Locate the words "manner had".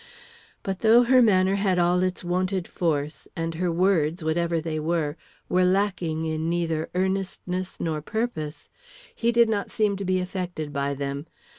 1.21-1.77